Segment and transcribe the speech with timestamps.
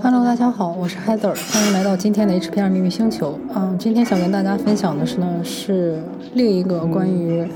[0.00, 3.38] Hello，大家好，我是 Heather，欢迎来到今天的 HPR 秘密星球。
[3.54, 6.00] 嗯，今天想跟大家分享的是呢，是
[6.34, 7.46] 另一个关于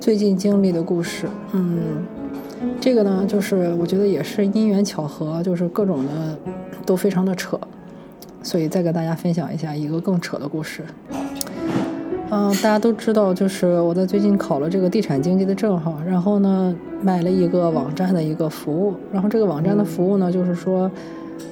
[0.00, 1.28] 最近经历的故事。
[1.52, 2.04] 嗯，
[2.80, 6.38] 这个呢，就是我觉得也是因缘巧合，就是各种的
[6.86, 7.60] 都非常的扯，
[8.42, 10.82] 所以再跟大家分享一下一个更扯的故事。
[12.34, 20.90] 嗯，大家都知道，就是我在最近考了这个地产经济的证哈，然后呢买了一个网站的一个服务，然后这个网站的服务呢，就是说，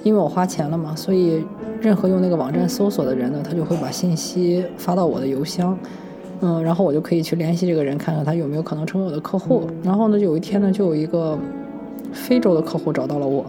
[0.03, 1.45] 因为我花钱了嘛，所以
[1.83, 5.79] 任何用那个网站搜索的人呢，他就会把信息发到我的邮箱，
[6.41, 9.69] 嗯，然后我就可以去联系这个人，看看他有没有可能成为我的客户。
[9.83, 11.39] 然后呢，有一天呢，就有一个
[12.11, 13.45] 非洲的客户找到了我，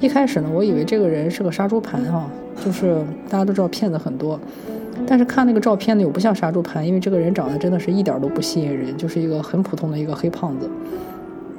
[0.00, 2.28] 一开始呢，我以为这个人是个杀猪盘哈，
[2.64, 2.96] 就是
[3.30, 4.36] 大家都知道骗子很多。
[5.06, 10.70] 但是看那个照片呢，又不像杀猪盘，因为这个人长得真的是一点都不吸引人，就是一个很普通的一个黑胖子。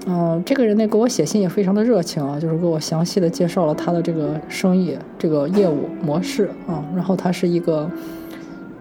[0.06, 6.84] 嗯，这个人呢给我写信也非常的热情啊，就是给我详细的介绍了他的这个生意、这个业务模式啊。
[6.96, 7.90] 然后他是一个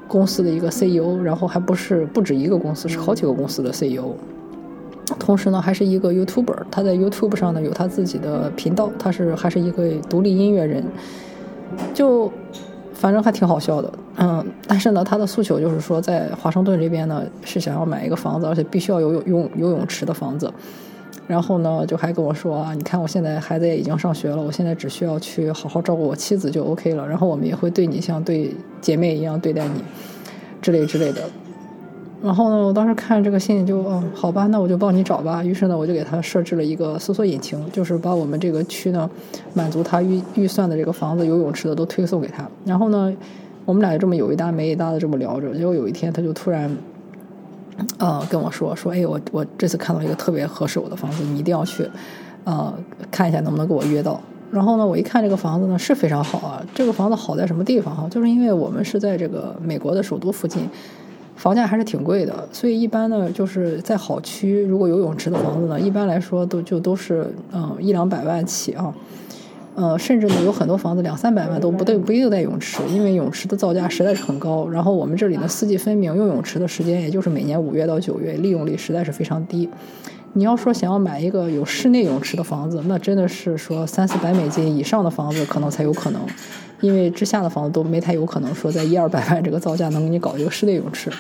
[0.08, 4.14] 公司的一个 CEO，然后还不是不止一个公司，是好几个公司的 CEO。
[5.18, 10.84] 同时呢，还是一个 YouTuber，他在 YouTube 上呢有他自己的频道，他是还是一个独立音乐人，
[11.94, 12.30] 就。
[13.02, 20.48] 反正还挺好笑的，嗯，但是呢，他的诉求就是说，在华盛顿这边呢，是想要买一个房子，而且必须要有游泳游泳池的房子。
[21.26, 27.04] 然后呢，就还跟我说啊，你看我现在孩子也已经上学了，我现在只需要去好好照顾我妻子就 OK 了。
[27.04, 29.82] 然后我们也会对你像对姐妹一样对待你，
[30.60, 31.22] 之类之类的。
[32.22, 35.42] 然后呢，我当时看这个信就，嗯，好吧，那我就帮你找吧。
[35.42, 39.10] 于是呢，我就给他设置了一个搜索引擎，就是把我们这个区呢，
[39.54, 42.48] 满足他预预算的这个房子、游泳池的都推送给他。
[42.64, 43.12] 然后呢，
[43.64, 45.52] 我们俩就这么有一搭没一搭的这么聊着。
[45.52, 46.70] 结果有一天，他就突然，
[47.98, 51.90] 呃，跟我说说，哎，我我这次看到一个特别合适我的房子，你一定要去，
[52.44, 52.72] 呃，
[53.10, 54.20] 看一下能不能给我约到。
[54.52, 56.64] 然后呢，我一看这个房子呢是非常好啊。
[56.72, 58.06] 这个房子好在什么地方哈？
[58.08, 60.68] 就是因为我们是在这个美国的首都附近。
[61.42, 68.94] 房价还是挺贵的，所以一般呢，就是在好区，如果有泳池的房子呢，一般来说都就都是嗯一两百万起啊，
[69.74, 74.68] 呃，甚至呢有很多房子两三百万都不对不一定带泳池，因为泳池的造价实在是很高。
[74.68, 79.68] 然后我们这里呢四季分明，用泳池的时间也就是每年五月到九月，利用率实在是非常低。
[80.34, 86.20] 你要说想要买一个有室内泳池的房子，那真的是说三四百美金以上的房子可能才有可能。
[86.82, 91.10] 因为之下的房子都没太有可能说在一二百万这个造价能给你搞一个室内泳池，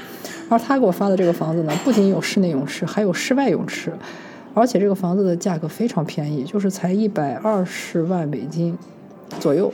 [0.50, 3.92] 而他给我发的这个房子呢，不仅有室内泳池，还有室外泳池，
[4.52, 8.76] 而且这个房子的价格非常便宜，就是才一百二十万美金
[9.40, 9.72] 左右。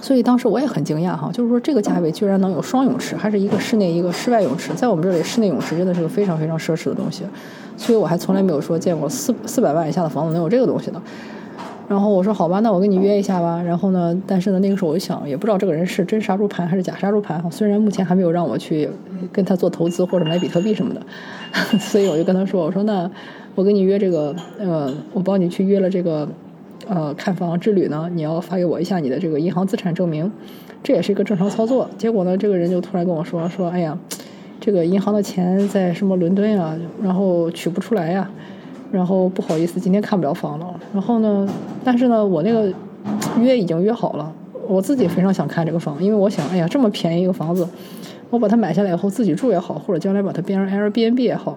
[0.00, 7.24] 所以当时我也很惊讶哈，就是说这个价位居然能有双泳池，还是一个室内一个室外泳池，在我们这里室内泳池真的是个非常非常奢侈的东西，
[7.76, 11.02] 所以我还从来没有说见过四四百万以下的房子能有这个东西的。
[11.88, 13.62] 然后我说好吧，那我跟你约一下吧。
[13.62, 17.42] 然后呢，但是呢，那个时候我就想，也不知道这个人是真杀猪盘还是假杀猪盘。
[17.50, 18.86] 虽然目前还没有让我去
[19.32, 21.00] 跟他做投资或者买比特币什么的，
[21.80, 23.10] 所以我就跟他说，我说那
[23.54, 26.28] 我跟你约这个，呃，我帮你去约了这个，
[26.86, 30.30] 呃，看房之旅呢，你要发给我一下你的这个银行资产证明，
[30.82, 31.88] 这也是一个正常操作。
[31.96, 33.98] 结果呢，这个人就突然跟我说说，哎呀，
[34.60, 38.30] 这个银行的钱在什么伦敦啊，然后取不出来呀。
[38.90, 40.66] 然后不好意思，今天看不了房了。
[40.92, 41.48] 然后呢，
[41.84, 42.72] 但是呢，我那个
[43.40, 44.32] 约已经约好了。
[44.66, 47.66] 我自己非常想看这个房，因为我想，哎呀，这么便宜一个房子，
[48.28, 51.56] 我把它买下来以后自己住也好，或者将来把它变成 Airbnb 也好，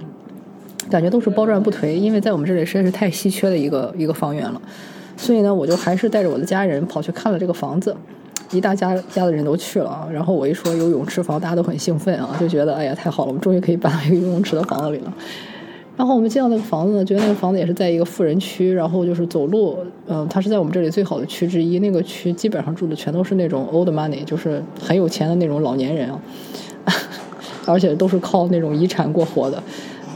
[0.89, 1.97] 感觉都是包赚不赔。
[1.97, 4.61] 因为在我们这里实在是太稀缺的一个一个房源了。
[5.17, 7.93] 所以呢，我就还是带着我的家人跑去看了这个房子，
[8.51, 10.07] 一大家家的人都去了啊。
[10.09, 15.13] 然后我一说有泳池房，大家都很兴奋啊，就觉得哎呀太好了，我们终于可以搬到一个游泳池的房子里了。
[16.01, 21.77] 然后我们见到那个房子呢，觉得那个房子也是在一个富人区，然后就是走路，嗯，它是在我们这里最好的区之一。
[21.77, 26.19] 那个区基本上住的全都是那种 old money，就是很有钱的那种老年人啊，
[27.67, 29.61] 而且都是靠那种遗产过活的。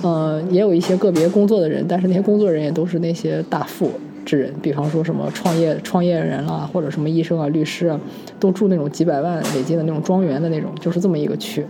[0.02, 3.92] 嗯，也有一些个别工作的人，但是那些工作人也都是那些大富
[4.26, 8.00] 之人，比方说什么创业创业人啦，或者什么医生啊、律师啊，
[8.40, 11.64] 都住那种几百万美金的那种庄园的那种，就是这么一个区。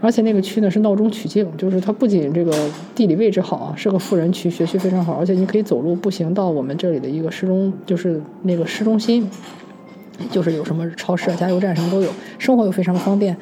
[0.00, 2.52] 而且那个区呢是闹中取静，就是它不仅这个
[2.94, 9.28] 地理位置好啊，是个富人区，学区非常好，而且你可以走路步行到我们这里的一个市中，就是那个市中心，
[10.30, 12.08] 就是有什么超市、加油站什么都有，
[12.38, 13.36] 生活又非常的方便。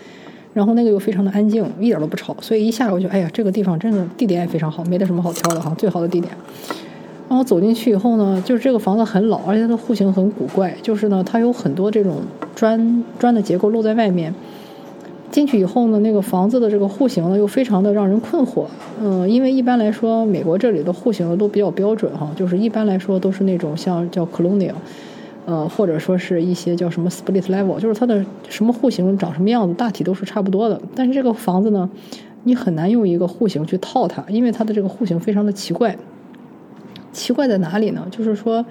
[0.55, 6.33] 然后那个又非常的安静，一点都不吵，所以一下我就哎呀，这个地方真的地点也非常好，没得什么好挑的哈，最好的地点。
[7.29, 12.23] 然后走进去以后呢，就是这个房子很老，而且它的户型很古怪，就是呢它有很多这种
[12.55, 14.33] 砖砖的结构露在外面。
[15.37, 18.65] 进去以后呢，那个房子的这个户型呢又非常的让人困惑，
[19.03, 24.73] 嗯，因为一般来说美国这里的户型都比较标准哈，就是一般来说都是那种像叫 colonial，
[25.45, 30.81] 呃，或者说是一些叫什么 split level，就是它的什么户型长什么样子，大体都是差不多的。
[30.95, 31.87] 但是这个房子呢，
[32.45, 35.95] 你很难用一个户型去套它，因为它的这个户型非常的奇怪。
[37.13, 38.07] 奇怪在哪里呢？
[38.11, 38.65] 就是说。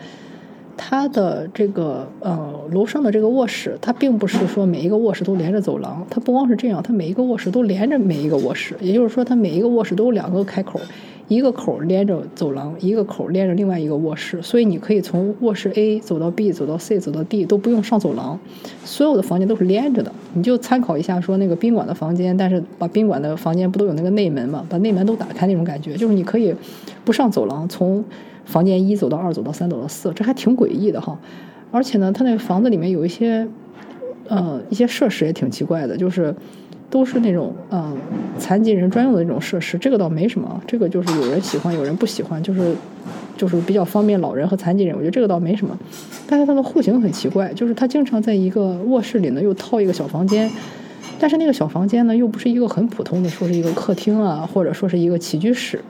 [0.78, 10.80] 它的这个呃楼上的这个卧室，它并不是说每一个卧室都连着走廊，它不光是这样，它每一个卧室都连着每一个卧室，也就是说，它每一个卧室都有两个开口，
[11.28, 18.40] 一个口连着走廊，一个口连着另外一个卧室，所以你可以从卧室 A 走到 B，走到 C，走到 D 都不用上走廊，
[18.84, 20.12] 所有的房间都是连着的。
[20.34, 26.54] 你就参考一下说那个宾馆的房间，但是把宾馆的房间不都有那个内门嘛，把内门都打开那种感觉，就是你可以
[27.04, 28.04] 不上走廊从。
[28.46, 31.18] 房间一走到二，走到三，走到四，这还挺诡异的哈。
[31.72, 33.46] 而且呢，他那个房子里面有一些，
[34.28, 36.34] 呃，一些设施也挺奇怪的，就是
[36.90, 37.98] 都是那种嗯
[38.38, 39.78] 残疾人专用的那种设施。
[39.78, 42.74] 这个倒没什么，这个就是有人喜欢，有人不喜欢，就是
[43.36, 44.96] 就是比较方便老人和残疾人。
[44.96, 45.78] 我觉得这个倒没什么。
[46.28, 50.50] 但是他的户型很奇怪，就是他经常在一个卧室里呢又套一个小房间，
[51.20, 55.82] 但是那个小房间呢又不是一个很普通的，说是一个客厅啊，或者说是一个起居室。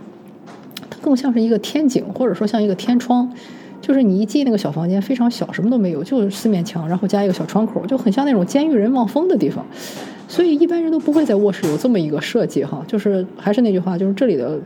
[1.06, 3.31] 更像是一个天井，或者说像一个天窗，
[3.80, 9.63] 就是你一进那个小房间非常小，什么都没有，就是四面墙，然后加一个小窗口，就很像那种监狱人望风的地方。
[10.28, 12.84] 所以一般人都不会在卧室有这么一个设计哈。
[12.88, 14.60] 就是还是那句话，就是这里的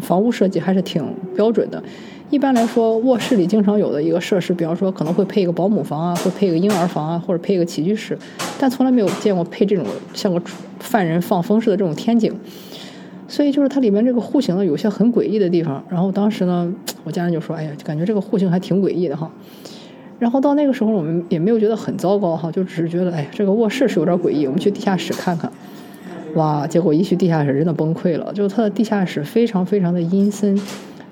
[0.00, 1.00] 房屋设计还是挺
[1.36, 1.80] 标准的。
[2.28, 8.18] 一般来说，卧室里经常有的一个设施，比方说可能会配一个保姆房啊，会配一个婴儿房啊，或者配一个起居室，
[8.58, 10.42] 但从来没有见过配这种像个
[10.80, 12.34] 犯人放风似的这种天井。
[13.34, 15.84] 所以就是它里面这个户型呢，有些很诡异的地方。
[15.88, 16.72] 然后当时呢，
[17.02, 19.28] 我家人就说：“哎呀，感觉这个户型还挺诡异的哈。”
[20.20, 25.50] 然后到那个时候，我们也没有觉得很糟糕哈，就只是觉得，哎呀，这个卧室是有点诡异，我们去地下室看看。
[26.36, 28.32] 哇，结果一去地下室，真的崩溃了。
[28.32, 30.56] 就是它的地下室非常非常的阴森。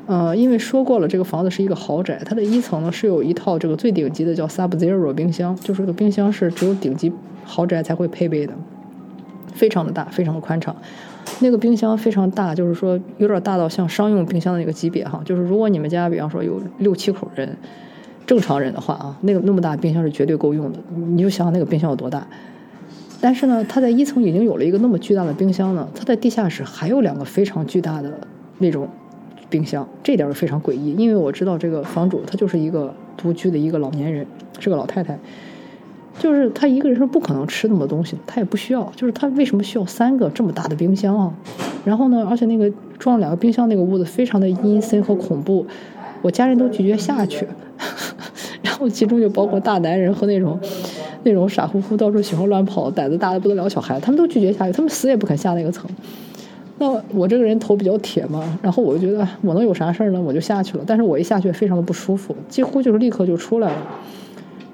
[0.06, 7.12] 呃，因为说过了，这个房子是一个豪宅，它的一层呢是有一套这个最顶级的叫 Sub Zero 冰箱，就是这个冰箱是只有顶级
[7.44, 8.52] 豪宅才会配备的，
[9.52, 10.76] 非常的大，非常的宽敞。
[11.40, 15.20] 那个冰箱非常大，就是说有点大到像商用冰箱的那个级别哈。
[15.24, 17.56] 就是如果你们家比方说有六七口人，
[18.26, 20.78] 正常人的话啊，那个那么大冰箱是绝对够用的。
[20.94, 22.26] 你就想想那个冰箱有多大。
[23.20, 28.10] 但是呢，它在一层已经有了一个那么巨大的冰箱呢，它在地下室还有两个非常巨大的
[28.58, 28.88] 那种
[29.48, 30.92] 冰箱，这点非常诡异。
[30.94, 34.26] 因为我知道这个房主他就是一个独居的一个老年人，
[34.58, 35.19] 是个老太太。
[36.18, 38.90] 就是他一个人是不可能吃那么多东西，他也不需要。
[38.94, 41.32] 就是他为什么需要三个这么大的冰箱啊？
[41.84, 45.66] 然后呢，而且那个装两个冰箱那个屋子非常的阴森和恐怖，
[46.20, 47.46] 我家人都拒绝下去。
[48.62, 50.58] 然后其中就包括大男人和那种
[51.24, 55.90] 那种傻乎乎到处喜欢乱跑、胆子大的不得了小孩，他们都拒绝下去，他们死也不肯下那个层。
[56.78, 60.20] 那我这个人头比较铁嘛，然后我就觉得我能有啥事儿呢？
[60.20, 60.84] 我就下去了。
[60.86, 63.76] 但是我一下去非常的不舒服，几乎就是立刻就出来了。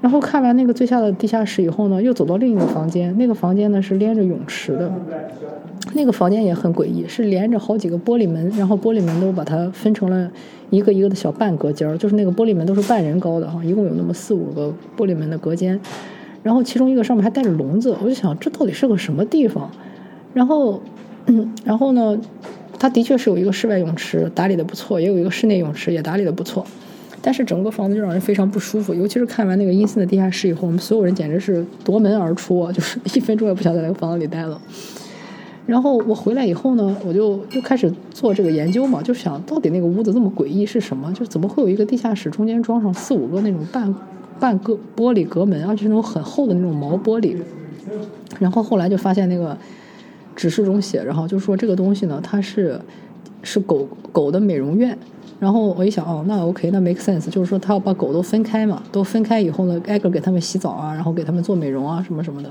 [0.00, 3.17] 然后看完那个最下的地下室以后呢，又走到另一个房间。
[3.19, 4.93] 那个房间呢是连着泳池的，
[5.95, 10.31] 那个房间也很诡异，是连着好几个玻璃门，然后玻璃门都把它分成了
[10.71, 15.79] 一个一个的小半隔间，就是那个玻璃门都是半人高的哈，一共有那么四五个玻璃门的隔间。
[16.45, 19.69] 然后其中一个上面还带着笼子，我就想这到底是个什么地方？
[20.33, 20.81] 然后，
[21.65, 22.17] 然后呢，
[22.79, 26.65] 它的确是有一个室外泳池，打理的不错，也有一个室内泳池，也打理的不错。
[27.20, 34.61] 但是整个房子就让人非常不舒服，尤其是看完那个阴森的地下室以后，我们所有人简直是夺门而出，就是一分钟也不想在那个房子里待了。
[35.66, 41.12] 然后我回来以后呢，我就又开始做这个研究嘛，就想到底那个屋子这么诡异是什么？
[41.12, 43.95] 就怎么会有一个地下室中间装上四五个那种半
[44.40, 47.37] 半个玻璃隔门，而且是那种很厚的那种毛玻璃。
[48.38, 49.54] 然后后来就发现那个
[50.37, 52.81] 指示中写，然后就说这个东西呢，它是
[53.43, 54.97] 是狗狗的美容院。
[55.40, 62.50] 然后我一想，哦，那 OK，那 make sense，就是说他要把狗都分开嘛，都分开以后呢，挨个给他们洗澡啊，然后给他们做美容啊，什么什么的。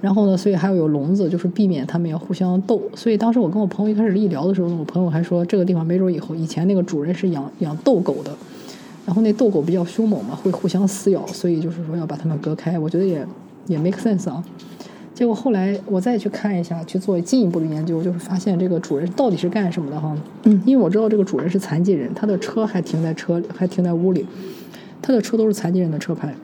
[0.00, 2.80] 然后呢，所以还要有笼子，就是避免他们要互相斗。
[2.96, 8.34] 所以当时我跟我朋友一开始一聊的时候呢，我朋友还说这个地方没准以后以前那个主人是养养斗狗的，
[9.06, 12.78] 然后那斗狗比较凶猛嘛，会互相撕咬，所以就是说要把它们隔开。
[12.78, 13.26] 我觉得也
[13.66, 14.42] 也 make sense 啊。
[15.20, 20.16] 结果后来我再去看一下，去做进一步的研究，就是发现这个主人到底是干什么的哈？
[20.44, 24.24] 嗯，因为我知道这个主人是残疾人，他的车还停在车里，还停在屋里，
[25.02, 26.34] 他的车都是残疾人的车牌。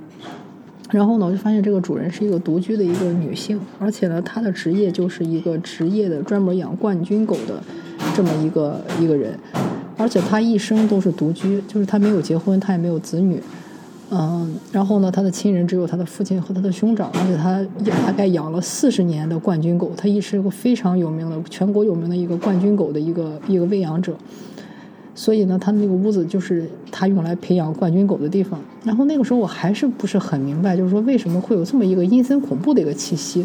[0.91, 7.63] 然后呢，我就发现这个主人是一个独居的一个女性，而且呢，她的职业就是一个职业的专门养冠军狗的
[8.15, 9.39] 这么一个一个人，
[9.97, 13.43] 而且她一生都是独居，就是她没有结婚，她也没有子女。
[14.11, 17.61] 嗯，然后呢，他的亲人只有他的父亲和他的兄长，而且他
[18.07, 24.17] 大概养了四十年的冠军狗，他一是个非常有名的、全国有名的一个冠军狗的一个一个喂养者。
[25.15, 28.61] 所以呢，他那个屋子就是他用来培养冠军狗的地方。
[28.85, 33.45] 然后那个时候我还是不是很明白，就是说为什么会有这么一个阴森恐怖的一个气息。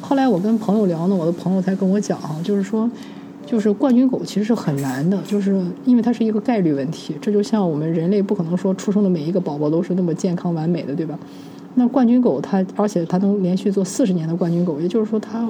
[0.00, 2.90] 后来我跟朋友聊呢，我的朋友才跟我讲啊，就是说，
[3.50, 7.16] 就是冠军狗其实是很难的，就是因为它是一个概率问题。
[7.18, 11.18] 这就像我们人类不可能说出生的每一个宝宝都是那么健康完美的，对吧？
[11.74, 15.48] 那冠军狗它，而且它能连续做四十年的冠军狗，也就是说它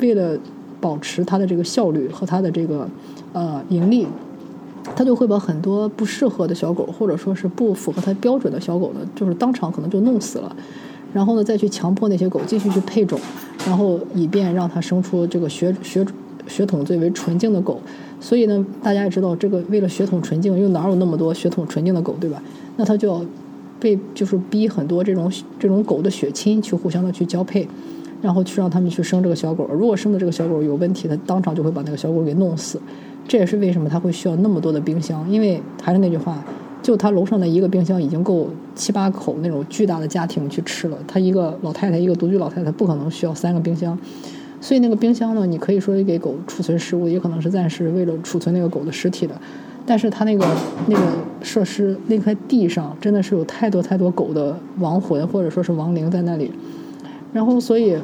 [0.00, 0.38] 为了
[0.80, 2.88] 保持它的这个效率和它的这个
[3.34, 4.06] 呃盈利。
[4.94, 10.56] 它就会把很多不适合的小狗，或者说是不符合它标准的小狗呢，就是当场可能就弄死了，
[11.14, 13.18] 然后呢再去强迫那些狗继续去配种，
[13.66, 16.04] 然后以便让它生出这个血血
[16.46, 17.80] 血统最为纯净的狗。
[18.20, 22.42] 所以呢，大家也知道，这个为了血统纯净，又哪有那么多血统纯净的狗，对吧？
[22.76, 23.24] 那他就要
[23.78, 27.68] 被就是逼很多这种这种狗的血亲去互相的去交配，
[28.22, 29.68] 然后去让他们去生这个小狗。
[29.72, 32.80] 如果生的这个小狗有问题，他当场就会把那个小狗给弄死。
[33.28, 36.42] 这也是为什么他会需要那么多的冰箱，因为还是那句话，
[36.82, 40.98] 就他楼上的一个冰箱已经够七八口那种巨大的家庭去吃了。
[41.06, 43.98] 他一个老太太，一个独居老太太，不可能需要三个冰箱。
[44.64, 49.38] 所以那个冰箱呢，你可以说是给狗储存食物，也可能是暂时为了储存那个狗的尸体的。
[49.84, 50.46] 但是它那个
[50.86, 51.02] 那个
[51.42, 56.50] 设施那块地上真的是有太多太多狗的亡魂或者说是亡灵在那里，
[57.34, 57.94] 然后所以。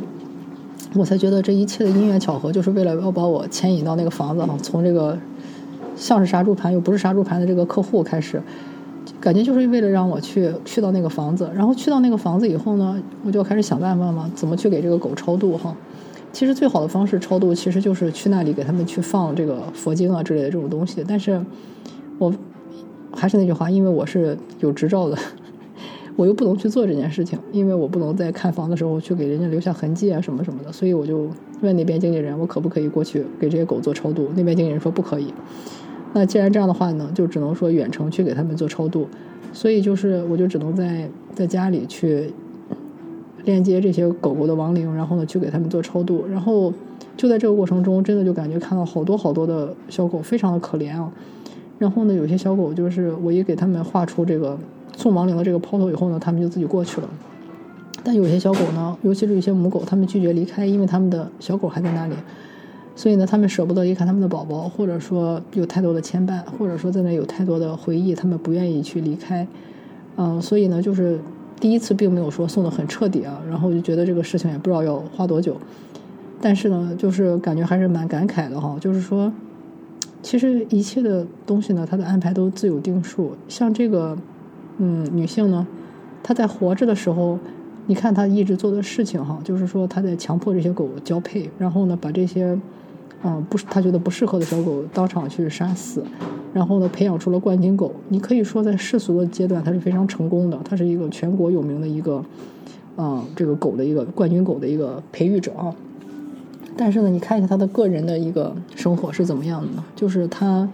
[0.95, 5.17] 我才觉得这一切的因缘巧合，就是为了要把我牵引到那个房子哈，从这个
[5.95, 8.43] 像是杀猪盘又不是杀猪盘的这个客户开始，
[9.21, 15.73] 感觉就是为了让我去去到那个房子，然后去到那个房子以后呢，我就开始想办法嘛，怎么去给这个狗超度哈。
[16.33, 21.41] 其实最好的方式超度，其实就是去那里给他们去放这个佛经啊之类的这种东西，但是
[22.19, 22.33] 我
[23.13, 25.17] 还是那句话，因为我是有执照的。
[26.17, 31.31] 我又不能去做这件事情，因为我不能在看房的时候去给人家留下痕迹啊什么什么的，所以我就
[31.63, 34.29] 问那边经纪人，我可不可以过去给这些狗做超度？
[34.37, 35.33] 那边经纪人说不可以。
[36.13, 39.09] 那既然这样的话呢，就只能说远程去给他们做超度。
[39.53, 42.33] 所以就是我就只能在在家里去
[43.45, 46.25] 链接这些狗狗的亡灵，然后呢去给他们做超度。
[46.31, 46.73] 然后
[47.17, 51.13] 就在这个过程中，真的就感觉看到好多好多的小狗，非常的可怜啊。
[51.79, 54.59] 然后呢，有些小狗就是我一给他们画出这个。
[54.97, 57.09] 送亡灵的这个抛头以后呢，他们就自己过去了。
[58.05, 62.15] 但有些小狗呢，尤其是一些母狗，它们拒绝离开，因为它们的小狗还在那里。
[62.95, 69.47] 所以呢，他们舍不得离开他们的宝宝，或者说有太多的牵绊，或者说在那有太多的回忆，他们不愿意去离开。
[70.17, 71.19] 嗯，所以呢，就是
[71.61, 75.57] 第一次并没有说送的很彻底啊，然后我就觉得这个事情也不知道要花多久。
[76.41, 79.31] 但是呢，就是感觉还是蛮感慨的哈，就是说，
[80.23, 84.17] 其实一切的东西呢，它的安排都自有定数，像这个。
[84.83, 85.67] 嗯，女性呢，
[86.23, 87.39] 她在活着的时候，
[87.85, 92.59] 你看她一直做的事情哈，就是说她在强迫这些狗交配，然后呢把这些，
[93.23, 96.03] 嗯，不，他觉得不适合的小狗当场去杀死，
[96.53, 97.93] 然后呢培养出了冠军狗。
[98.09, 102.25] 你可以说在世俗的阶段，它是非常成功的，它是一个全国有名的一个，
[102.97, 105.75] 嗯，这个狗的一个冠军狗的一个培育者啊。
[106.77, 109.85] 但是呢，你看一下他的个人的一个生活是怎么样的呢？
[109.95, 110.69] 就是他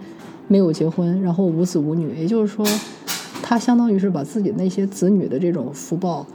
[0.47, 2.65] 没有结婚，然后无子无女，也就是说。
[3.39, 6.25] 他相当于是把自己那些子女的这种福报，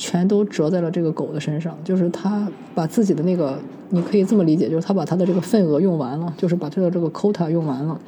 [0.00, 1.76] 全都折在了这个狗的身上。
[1.84, 3.58] 就是他把自己的那个，
[3.90, 8.00] 你可以这么理解，就是他把他的这个份额用完了，就是把他的这个 quota 用完了。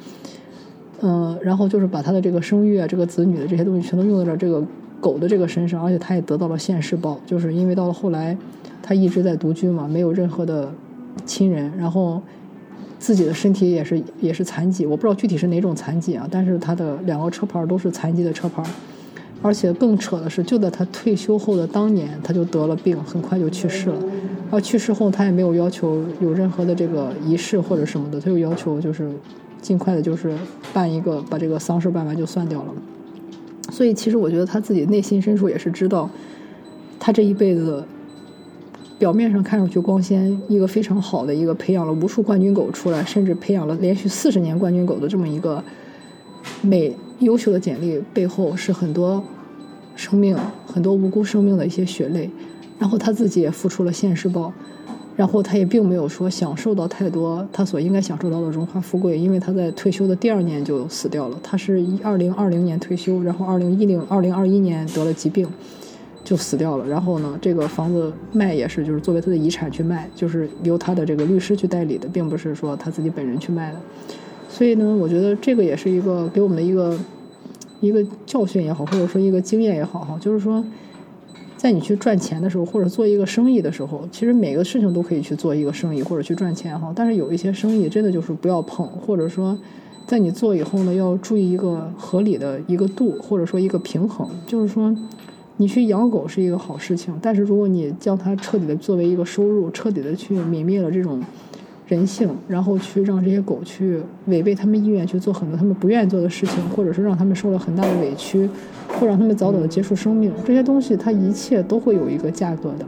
[1.01, 4.63] 嗯，然后就是把他的这个生育啊，这个子女的这些东西全都用在了这个
[4.99, 8.35] 狗的这个身上，而且他也得到了现世报，就是因为到了后来，
[8.81, 10.73] 他一直在独居嘛，没有任何的
[11.25, 12.19] 亲人，然后。
[12.99, 18.63] 自己的身体也是也是残疾，我不知道具体是哪种残疾啊，但是他的两个车牌都是残疾的车牌，
[19.43, 23.95] 而且更扯的是，就在他退休后的当年，他就得了病，很快就去世了。
[24.49, 29.11] 而去世后，他也没有要求有任何的这个仪式或者什么的，他就要求就是
[29.61, 30.33] 尽快的，就是
[30.73, 32.73] 办一个把这个丧事办完就算掉了。
[33.69, 36.09] 所以其实我觉得他自己内心深处也是知道，
[36.99, 37.83] 他这一辈子。
[38.99, 45.61] 表面上看上去光鲜，一个非常好的一个培养了无数冠军狗出来，甚至培养了连续四十年冠军狗的这么一个
[46.61, 49.23] 美优秀的简历，背后是很多
[49.95, 52.29] 生命、很多无辜生命的一些血泪。
[52.79, 54.51] 然后他自己也付出了现世报，
[55.15, 61.39] 然后他也并没有说享受到太多他所应该享受到的荣华富贵，因为他在退休的第二年就死掉了。
[61.41, 65.47] 他是一二零二零年退休，然后二零一零二零二一年得了疾病。
[66.25, 73.77] 就死掉了，然后呢，这个房子卖也是，就是作为他的遗产去卖，就是由他的这个律师去代理的，并不是说他自己本人去卖的。
[74.53, 76.95] 所以呢，我觉得这个也是一个给我们的一个
[77.81, 80.63] 一个教训也好，或者说一个经验也好哈，就是说，
[81.57, 89.57] 在你去赚钱的时候，或者做一个生意的时候，其实每个事情都可以去做一个生意或者去赚钱哈，但是有一些生意真的就是不要碰，或者说
[90.05, 94.29] 在你做以后呢，要注意一个合理的一个度，或者说一个平衡。
[94.45, 94.95] 就是说，
[95.57, 101.19] 你去养狗是一个好事情，但是如果你将它彻底的作为一个收入，彻底的去泯灭了这种
[101.87, 108.49] 人性，然后去让这些狗去违背他们意愿去做很多他们不愿意做的事情，或者是让他们受了很大的委屈，
[108.87, 112.85] 或让他们早早的结束生命，这些东西它一切都会有一个价格的。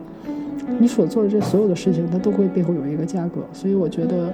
[0.79, 3.41] 你所做的这所有的事情，它都会背后有一个价格。
[3.53, 4.31] 所以我觉得。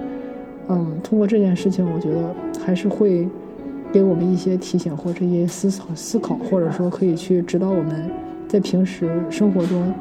[0.68, 2.32] 嗯，通过这件事情，我觉得
[2.64, 3.28] 还是会
[3.92, 8.08] 给我们一些提醒或者一些思考、思考，或者说可以去指导我们
[8.46, 9.92] 在平时生活中，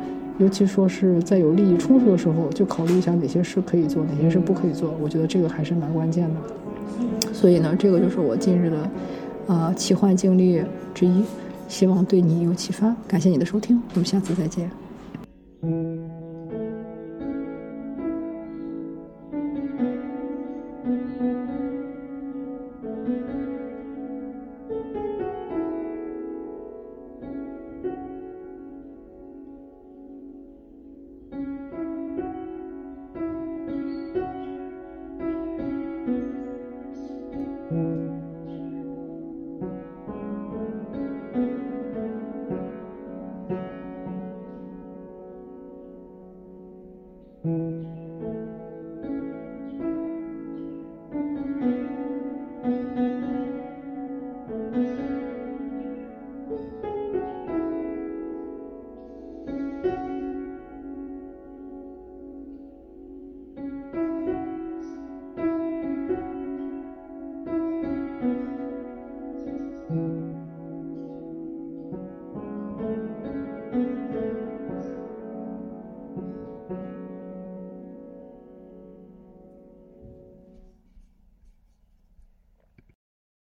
[0.42, 4.92] 尤其说是在有利益冲突的时候，就考虑一下哪些事可以做，哪些事不可以做。
[5.00, 7.32] 我觉得这个还是蛮关键的。
[7.32, 8.90] 所以呢，这个就是我近日的
[9.46, 10.64] 呃奇幻经历
[10.96, 11.24] 之一，
[11.68, 12.96] 希望对你有启发。
[13.08, 14.68] 感谢你的收听，我们下次再见。